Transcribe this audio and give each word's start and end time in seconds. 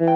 Hi, 0.00 0.06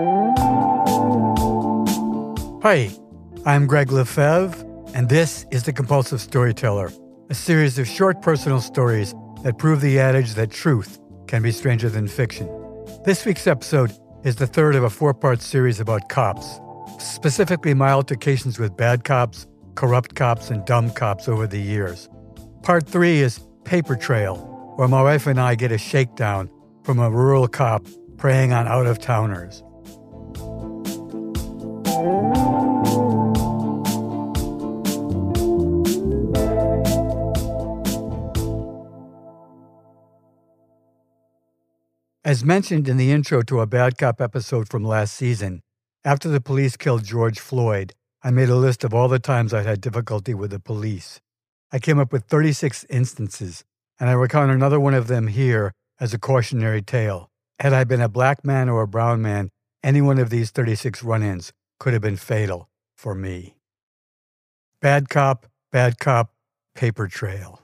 I'm 3.44 3.66
Gregg 3.66 3.88
LeFevre, 3.88 4.94
and 4.94 5.08
this 5.08 5.44
is 5.50 5.64
The 5.64 5.72
Compulsive 5.72 6.20
Storyteller, 6.20 6.92
a 7.30 7.34
series 7.34 7.80
of 7.80 7.88
short 7.88 8.22
personal 8.22 8.60
stories 8.60 9.12
that 9.42 9.58
prove 9.58 9.80
the 9.80 9.98
adage 9.98 10.34
that 10.34 10.52
truth 10.52 11.00
can 11.26 11.42
be 11.42 11.50
stranger 11.50 11.88
than 11.88 12.06
fiction. 12.06 12.46
This 13.04 13.26
week's 13.26 13.48
episode 13.48 13.90
is 14.22 14.36
the 14.36 14.46
third 14.46 14.76
of 14.76 14.84
a 14.84 14.90
four 14.90 15.14
part 15.14 15.42
series 15.42 15.80
about 15.80 16.08
cops, 16.08 16.60
specifically 17.00 17.74
my 17.74 17.90
altercations 17.90 18.60
with 18.60 18.76
bad 18.76 19.02
cops, 19.02 19.48
corrupt 19.74 20.14
cops, 20.14 20.48
and 20.48 20.64
dumb 20.64 20.92
cops 20.92 21.28
over 21.28 21.48
the 21.48 21.60
years. 21.60 22.08
Part 22.62 22.86
three 22.86 23.20
is 23.20 23.40
Paper 23.64 23.96
Trail, 23.96 24.36
where 24.76 24.86
my 24.86 25.02
wife 25.02 25.26
and 25.26 25.40
I 25.40 25.56
get 25.56 25.72
a 25.72 25.78
shakedown 25.78 26.48
from 26.84 27.00
a 27.00 27.10
rural 27.10 27.48
cop 27.48 27.84
preying 28.16 28.52
on 28.52 28.68
out 28.68 28.86
of 28.86 29.00
towners. 29.00 29.64
As 42.24 42.44
mentioned 42.44 42.88
in 42.88 42.96
the 42.96 43.12
intro 43.12 43.42
to 43.42 43.60
a 43.60 43.66
Bad 43.66 43.98
Cop 43.98 44.20
episode 44.20 44.68
from 44.68 44.84
last 44.84 45.14
season, 45.14 45.60
after 46.04 46.28
the 46.28 46.40
police 46.40 46.76
killed 46.76 47.04
George 47.04 47.38
Floyd, 47.38 47.92
I 48.22 48.30
made 48.30 48.48
a 48.48 48.56
list 48.56 48.84
of 48.84 48.94
all 48.94 49.08
the 49.08 49.18
times 49.18 49.52
I'd 49.52 49.66
had 49.66 49.80
difficulty 49.80 50.32
with 50.32 50.50
the 50.50 50.58
police. 50.58 51.20
I 51.70 51.78
came 51.78 51.98
up 51.98 52.12
with 52.12 52.24
36 52.24 52.86
instances, 52.90 53.64
and 54.00 54.08
I 54.08 54.14
recount 54.14 54.50
another 54.50 54.80
one 54.80 54.94
of 54.94 55.08
them 55.08 55.26
here 55.26 55.72
as 56.00 56.14
a 56.14 56.18
cautionary 56.18 56.82
tale. 56.82 57.28
Had 57.60 57.72
I 57.72 57.84
been 57.84 58.00
a 58.00 58.08
black 58.08 58.44
man 58.44 58.68
or 58.68 58.82
a 58.82 58.88
brown 58.88 59.22
man, 59.22 59.50
any 59.82 60.00
one 60.00 60.18
of 60.18 60.30
these 60.30 60.50
36 60.50 61.02
run 61.02 61.22
ins 61.22 61.52
could 61.82 61.94
have 61.94 62.00
been 62.00 62.16
fatal 62.16 62.68
for 62.96 63.12
me. 63.12 63.56
Bad 64.80 65.08
cop, 65.08 65.46
bad 65.72 65.98
cop, 65.98 66.32
paper 66.76 67.08
trail. 67.08 67.60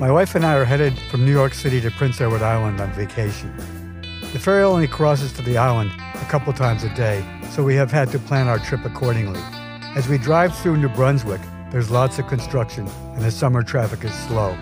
My 0.00 0.10
wife 0.10 0.34
and 0.34 0.44
I 0.44 0.54
are 0.56 0.64
headed 0.64 0.98
from 1.12 1.24
New 1.24 1.30
York 1.30 1.54
City 1.54 1.80
to 1.80 1.92
Prince 1.92 2.20
Edward 2.20 2.42
Island 2.42 2.80
on 2.80 2.90
vacation. 2.90 3.56
The 4.32 4.40
ferry 4.40 4.64
only 4.64 4.88
crosses 4.88 5.32
to 5.34 5.42
the 5.42 5.56
island 5.56 5.92
a 5.92 6.24
couple 6.24 6.52
times 6.52 6.82
a 6.82 6.92
day, 6.96 7.24
so 7.52 7.62
we 7.62 7.76
have 7.76 7.92
had 7.92 8.10
to 8.10 8.18
plan 8.18 8.48
our 8.48 8.58
trip 8.58 8.84
accordingly. 8.84 9.40
As 9.94 10.08
we 10.08 10.18
drive 10.18 10.58
through 10.58 10.78
New 10.78 10.88
Brunswick, 10.88 11.40
there's 11.70 11.88
lots 11.88 12.18
of 12.18 12.26
construction 12.26 12.88
and 13.14 13.22
the 13.22 13.30
summer 13.30 13.62
traffic 13.62 14.02
is 14.02 14.12
slow. 14.26 14.58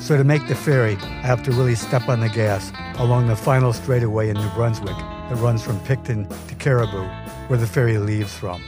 So 0.00 0.16
to 0.16 0.24
make 0.24 0.48
the 0.48 0.56
ferry, 0.56 0.96
I 0.96 1.26
have 1.28 1.44
to 1.44 1.52
really 1.52 1.76
step 1.76 2.08
on 2.08 2.18
the 2.18 2.28
gas 2.28 2.72
along 2.96 3.28
the 3.28 3.36
final 3.36 3.72
straightaway 3.72 4.30
in 4.30 4.34
New 4.34 4.50
Brunswick 4.56 4.96
that 5.28 5.36
runs 5.36 5.62
from 5.62 5.78
Pictou 5.80 6.26
to 6.48 6.54
Caribou, 6.56 7.04
where 7.48 7.58
the 7.58 7.66
ferry 7.66 7.98
leaves 7.98 8.34
from. 8.34 8.62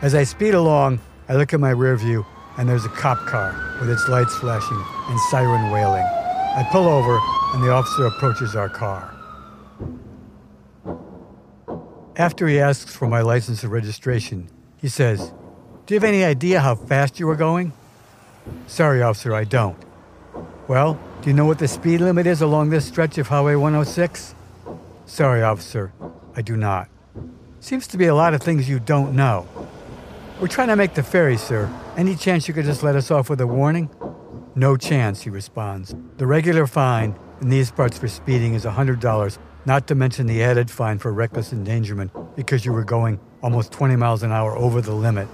As 0.00 0.14
I 0.14 0.24
speed 0.24 0.54
along, 0.54 1.00
I 1.28 1.36
look 1.36 1.54
at 1.54 1.60
my 1.60 1.70
rear 1.70 1.96
view 1.96 2.26
and 2.58 2.68
there's 2.68 2.84
a 2.84 2.90
cop 2.90 3.18
car 3.26 3.76
with 3.80 3.90
its 3.90 4.08
lights 4.08 4.36
flashing 4.36 4.82
and 5.08 5.20
siren 5.30 5.70
wailing. 5.70 6.04
I 6.04 6.66
pull 6.70 6.86
over, 6.86 7.18
and 7.54 7.62
the 7.62 7.70
officer 7.70 8.06
approaches 8.06 8.54
our 8.54 8.68
car. 8.68 9.08
After 12.16 12.46
he 12.46 12.60
asks 12.60 12.94
for 12.94 13.08
my 13.08 13.22
license 13.22 13.62
and 13.62 13.72
registration, 13.72 14.48
he 14.76 14.88
says, 14.88 15.32
Do 15.86 15.94
you 15.94 16.00
have 16.00 16.08
any 16.08 16.24
idea 16.24 16.60
how 16.60 16.74
fast 16.74 17.18
you 17.18 17.26
were 17.26 17.36
going? 17.36 17.72
Sorry, 18.66 19.00
officer, 19.00 19.34
I 19.34 19.44
don't. 19.44 19.78
Well, 20.68 21.00
do 21.22 21.30
you 21.30 21.34
know 21.34 21.46
what 21.46 21.58
the 21.58 21.68
speed 21.68 22.00
limit 22.00 22.26
is 22.26 22.42
along 22.42 22.68
this 22.68 22.84
stretch 22.84 23.16
of 23.16 23.28
Highway 23.28 23.54
106? 23.54 24.34
Sorry, 25.12 25.42
officer, 25.42 25.92
I 26.34 26.40
do 26.40 26.56
not. 26.56 26.88
Seems 27.60 27.86
to 27.88 27.98
be 27.98 28.06
a 28.06 28.14
lot 28.14 28.32
of 28.32 28.40
things 28.40 28.66
you 28.66 28.80
don't 28.80 29.14
know. 29.14 29.46
We're 30.40 30.48
trying 30.48 30.68
to 30.68 30.76
make 30.76 30.94
the 30.94 31.02
ferry, 31.02 31.36
sir. 31.36 31.70
Any 31.98 32.16
chance 32.16 32.48
you 32.48 32.54
could 32.54 32.64
just 32.64 32.82
let 32.82 32.96
us 32.96 33.10
off 33.10 33.28
with 33.28 33.38
a 33.42 33.46
warning? 33.46 33.90
No 34.54 34.78
chance, 34.78 35.20
he 35.20 35.28
responds. 35.28 35.94
The 36.16 36.26
regular 36.26 36.66
fine 36.66 37.14
in 37.42 37.50
these 37.50 37.70
parts 37.70 37.98
for 37.98 38.08
speeding 38.08 38.54
is 38.54 38.64
$100, 38.64 39.38
not 39.66 39.86
to 39.88 39.94
mention 39.94 40.28
the 40.28 40.42
added 40.42 40.70
fine 40.70 40.98
for 40.98 41.12
reckless 41.12 41.52
endangerment 41.52 42.10
because 42.34 42.64
you 42.64 42.72
were 42.72 42.82
going 42.82 43.20
almost 43.42 43.70
20 43.70 43.96
miles 43.96 44.22
an 44.22 44.32
hour 44.32 44.56
over 44.56 44.80
the 44.80 44.94
limit. 44.94 45.28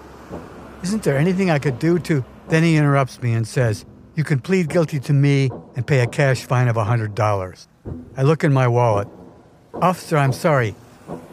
Isn't 0.82 1.04
there 1.04 1.16
anything 1.16 1.52
I 1.52 1.60
could 1.60 1.78
do 1.78 2.00
to. 2.00 2.24
Then 2.48 2.64
he 2.64 2.76
interrupts 2.76 3.22
me 3.22 3.32
and 3.32 3.46
says, 3.46 3.84
You 4.16 4.24
can 4.24 4.40
plead 4.40 4.70
guilty 4.70 4.98
to 4.98 5.12
me 5.12 5.50
and 5.76 5.86
pay 5.86 6.00
a 6.00 6.08
cash 6.08 6.42
fine 6.42 6.66
of 6.66 6.74
$100. 6.74 7.68
I 8.16 8.22
look 8.24 8.42
in 8.42 8.52
my 8.52 8.66
wallet. 8.66 9.06
Officer, 9.80 10.16
I'm 10.16 10.32
sorry. 10.32 10.74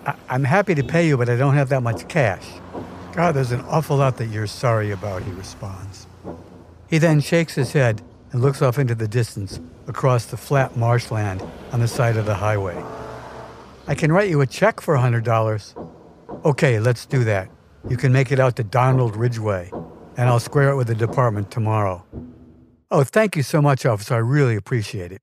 I- 0.06 0.14
I'm 0.30 0.44
happy 0.44 0.76
to 0.76 0.84
pay 0.84 1.08
you, 1.08 1.18
but 1.18 1.30
I 1.30 1.36
don't 1.36 1.56
have 1.56 1.70
that 1.70 1.82
much 1.82 2.08
cash. 2.08 2.46
God, 3.14 3.34
there's 3.34 3.52
an 3.52 3.62
awful 3.62 3.98
lot 3.98 4.18
that 4.18 4.28
you're 4.28 4.48
sorry 4.48 4.92
about, 4.92 5.24
he 5.24 5.32
responds. 5.32 6.06
He 6.88 6.98
then 6.98 7.22
shakes 7.22 7.56
his 7.56 7.74
head 7.74 8.02
and 8.32 8.42
looks 8.42 8.62
off 8.62 8.78
into 8.78 8.94
the 8.94 9.08
distance 9.08 9.60
across 9.88 10.26
the 10.26 10.38
flat 10.38 10.78
marshland 10.78 11.42
on 11.72 11.80
the 11.80 11.88
side 11.88 12.18
of 12.18 12.26
the 12.26 12.36
highway. 12.36 12.82
I 13.88 13.96
can 13.96 14.12
write 14.12 14.30
you 14.30 14.42
a 14.42 14.46
check 14.48 14.82
for 14.82 14.96
$100. 14.96 15.76
Okay, 16.44 16.80
let's 16.80 17.06
do 17.06 17.24
that. 17.24 17.50
You 17.90 17.98
can 17.98 18.12
make 18.12 18.32
it 18.32 18.40
out 18.40 18.56
to 18.58 18.64
Donald 18.64 19.16
Ridgeway, 19.16 19.72
and 20.18 20.30
I'll 20.30 20.40
square 20.40 20.70
it 20.70 20.76
with 20.76 20.88
the 20.88 20.96
department 20.96 21.50
tomorrow. 21.52 22.04
Oh, 22.92 23.04
thank 23.04 23.36
you 23.36 23.44
so 23.44 23.62
much, 23.62 23.86
officer. 23.86 24.16
I 24.16 24.20
really 24.20 24.56
appreciate 24.56 25.12
it. 25.12 25.22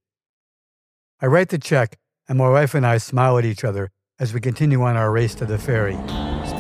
I 1.21 1.27
write 1.27 1.51
the 1.51 1.59
check, 1.59 1.99
and 2.29 2.39
my 2.39 2.49
wife 2.49 2.75
and 2.75 2.87
I 2.87 2.99
smile 2.99 3.39
at 3.39 3.45
each 3.45 3.65
other 3.65 3.91
as 4.19 4.33
we 4.33 4.41
continue 4.41 4.83
on 4.83 4.97
our 4.97 5.11
race 5.11 5.35
to 5.37 5.47
the 5.47 5.59
ferry 5.59 5.99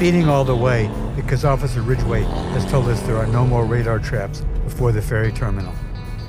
speeding 0.02 0.28
all 0.28 0.44
the 0.44 0.56
way 0.56 0.90
because 1.14 1.44
Officer 1.44 1.80
Ridgway 1.80 2.22
has 2.22 2.68
told 2.70 2.88
us 2.88 3.00
there 3.02 3.16
are 3.16 3.26
no 3.26 3.46
more 3.46 3.64
radar 3.64 3.98
traps 3.98 4.40
before 4.64 4.90
the 4.90 5.02
ferry 5.02 5.30
terminal. 5.30 5.74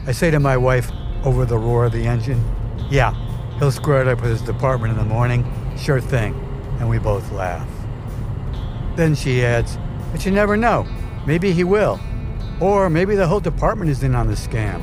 I 0.05 0.11
say 0.11 0.29
to 0.31 0.39
my 0.39 0.57
wife 0.57 0.91
over 1.23 1.45
the 1.45 1.57
roar 1.57 1.85
of 1.85 1.91
the 1.91 2.05
engine, 2.05 2.43
Yeah, 2.89 3.13
he'll 3.57 3.71
square 3.71 4.01
it 4.01 4.07
up 4.07 4.21
with 4.21 4.31
his 4.31 4.41
department 4.41 4.91
in 4.91 4.99
the 4.99 5.05
morning. 5.05 5.45
Sure 5.77 6.01
thing. 6.01 6.33
And 6.79 6.89
we 6.89 6.99
both 6.99 7.31
laugh. 7.31 7.67
Then 8.95 9.15
she 9.15 9.43
adds, 9.43 9.77
But 10.11 10.25
you 10.25 10.31
never 10.31 10.57
know. 10.57 10.85
Maybe 11.25 11.51
he 11.51 11.63
will. 11.63 11.99
Or 12.59 12.89
maybe 12.89 13.15
the 13.15 13.27
whole 13.27 13.39
department 13.39 13.89
is 13.89 14.03
in 14.03 14.13
on 14.13 14.27
the 14.27 14.33
scam. 14.33 14.81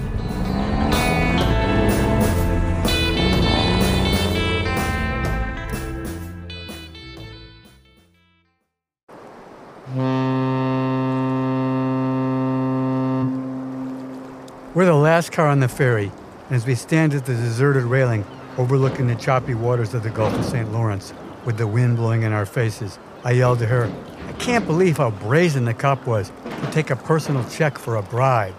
We're 14.73 14.85
the 14.85 14.95
last 14.95 15.33
car 15.33 15.49
on 15.49 15.59
the 15.59 15.67
ferry, 15.67 16.13
and 16.47 16.55
as 16.55 16.65
we 16.65 16.77
stand 16.77 17.13
at 17.13 17.27
the 17.27 17.35
deserted 17.35 17.83
railing 17.83 18.25
overlooking 18.57 19.09
the 19.09 19.17
choppy 19.17 19.53
waters 19.53 19.95
of 19.95 20.05
the 20.05 20.11
Gulf 20.11 20.33
of 20.33 20.45
St. 20.45 20.71
Lawrence, 20.71 21.13
with 21.45 21.57
the 21.57 21.67
wind 21.67 21.97
blowing 21.97 22.23
in 22.23 22.33
our 22.33 22.47
faces, 22.47 22.97
I 23.25 23.33
yelled 23.33 23.59
to 23.59 23.67
her, 23.67 23.93
I 24.29 24.33
can't 24.35 24.65
believe 24.69 24.99
how 24.99 25.11
brazen 25.11 25.65
the 25.65 25.75
cop 25.75 26.07
was 26.07 26.31
to 26.45 26.71
take 26.71 26.91
a 26.91 26.95
personal 26.95 27.43
check 27.51 27.79
for 27.79 27.97
a 27.97 28.03
bribe. 28.03 28.55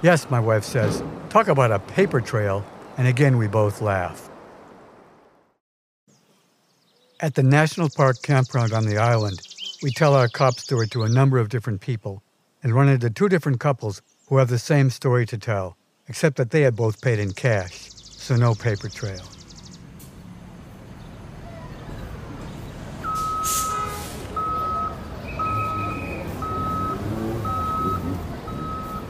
Yes, 0.00 0.30
my 0.30 0.38
wife 0.38 0.62
says, 0.62 1.02
talk 1.28 1.48
about 1.48 1.72
a 1.72 1.80
paper 1.80 2.20
trail, 2.20 2.64
and 2.96 3.08
again 3.08 3.36
we 3.36 3.48
both 3.48 3.80
laugh. 3.80 4.30
At 7.18 7.34
the 7.34 7.42
National 7.42 7.88
Park 7.90 8.22
campground 8.22 8.72
on 8.72 8.86
the 8.86 8.98
island, 8.98 9.40
we 9.82 9.90
tell 9.90 10.14
our 10.14 10.28
cop 10.28 10.60
story 10.60 10.86
to 10.90 11.02
a 11.02 11.08
number 11.08 11.36
of 11.36 11.48
different 11.48 11.80
people 11.80 12.22
and 12.62 12.76
run 12.76 12.88
into 12.88 13.10
two 13.10 13.28
different 13.28 13.58
couples 13.58 14.02
who 14.28 14.36
have 14.36 14.48
the 14.48 14.58
same 14.58 14.90
story 14.90 15.24
to 15.24 15.38
tell, 15.38 15.76
except 16.06 16.36
that 16.36 16.50
they 16.50 16.60
had 16.60 16.76
both 16.76 17.00
paid 17.00 17.18
in 17.18 17.32
cash, 17.32 17.88
so 17.94 18.36
no 18.36 18.54
paper 18.54 18.88
trail. 18.88 19.24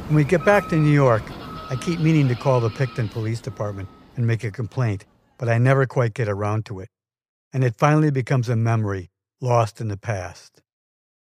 When 0.07 0.15
we 0.15 0.25
get 0.25 0.45
back 0.45 0.69
to 0.69 0.77
New 0.77 0.93
York, 0.93 1.25
I 1.69 1.77
keep 1.77 1.99
meaning 1.99 2.29
to 2.29 2.35
call 2.37 2.61
the 2.61 2.71
Pictou 2.71 3.09
Police 3.09 3.41
Department 3.41 3.89
and 4.17 4.27
make 4.27 4.45
a 4.45 4.53
complaint, 4.53 5.05
but 5.37 5.49
I 5.49 5.59
never 5.59 5.85
quite 5.85 6.15
get 6.15 6.29
around 6.29 6.65
to 6.67 6.79
it. 6.81 6.89
And 7.53 7.65
it 7.65 7.75
finally 7.77 8.11
becomes 8.11 8.49
a 8.49 8.57
memory 8.57 9.11
lost 9.41 9.81
in 9.81 9.89
the 9.89 9.97
past. 9.97 10.63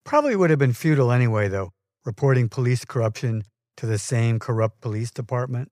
Probably 0.05 0.35
would 0.35 0.51
have 0.51 0.59
been 0.59 0.73
futile 0.73 1.13
anyway, 1.13 1.49
though, 1.49 1.71
reporting 2.05 2.49
police 2.49 2.85
corruption 2.85 3.45
to 3.77 3.87
the 3.87 3.99
same 3.99 4.39
corrupt 4.39 4.81
police 4.81 5.11
department? 5.11 5.71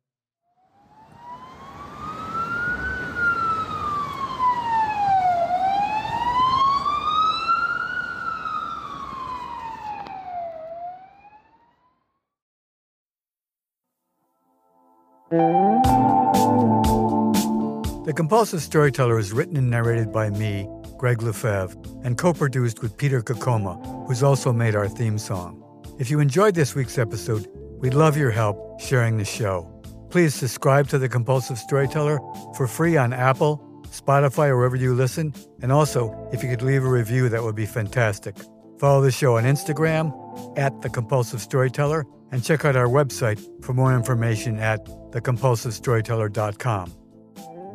The 18.04 18.12
Compulsive 18.14 18.62
Storyteller 18.62 19.18
is 19.18 19.32
written 19.32 19.56
and 19.56 19.70
narrated 19.70 20.12
by 20.12 20.30
me, 20.30 20.68
Gregg 20.98 21.18
LeFevre, 21.18 22.04
and 22.04 22.16
co 22.16 22.32
produced 22.32 22.82
with 22.82 22.96
Peter 22.96 23.20
Kokoma, 23.20 24.06
who's 24.06 24.22
also 24.22 24.52
made 24.52 24.76
our 24.76 24.88
theme 24.88 25.18
song. 25.18 25.60
If 25.98 26.10
you 26.10 26.20
enjoyed 26.20 26.54
this 26.54 26.74
week's 26.74 26.98
episode, 26.98 27.48
we'd 27.79 27.94
love 27.94 28.17
your 28.17 28.31
help 28.31 28.81
sharing 28.81 29.19
the 29.19 29.25
show. 29.25 29.71
Please 30.11 30.35
subscribe 30.35 30.88
to 30.88 30.99
The 30.99 31.09
Compulsive 31.09 31.59
Storyteller 31.59 32.21
for 32.56 32.67
free 32.67 32.97
on 32.97 33.12
Apple, 33.12 33.59
Spotify, 33.88 34.49
or 34.49 34.56
wherever 34.56 34.76
you 34.76 34.94
listen. 34.94 35.35
And 35.62 35.73
also, 35.73 36.29
if 36.32 36.43
you 36.43 36.49
could 36.49 36.62
leave 36.62 36.85
a 36.85 36.88
review, 36.88 37.29
that 37.29 37.43
would 37.43 37.56
be 37.56 37.67
fantastic. 37.67 38.37
Follow 38.79 39.00
the 39.00 39.11
show 39.11 39.37
on 39.37 39.44
Instagram 39.44 40.12
at 40.59 40.82
The 40.82 40.91
Compulsive 40.91 41.41
Storyteller 41.41 42.05
and 42.32 42.44
check 42.44 42.65
out 42.65 42.76
our 42.76 42.88
website 42.88 43.41
for 43.65 43.73
more 43.73 43.94
information 43.94 44.59
at 44.59 44.85
thecompulsivestoryteller.com. 45.12 46.93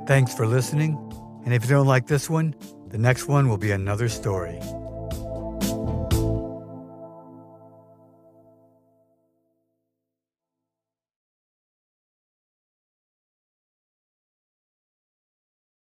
Thanks 0.08 0.34
for 0.34 0.48
listening, 0.48 0.98
and 1.46 1.54
if 1.54 1.64
you 1.64 1.70
don't 1.70 1.88
like 1.88 2.08
this 2.08 2.30
one, 2.30 2.56
the 2.88 2.98
next 2.98 3.28
one 3.28 3.48
will 3.48 3.58
be 3.58 3.72
another 3.72 4.10
story. 4.10 4.60